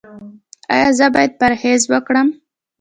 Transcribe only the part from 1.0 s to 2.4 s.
باید پرهیز وکړم؟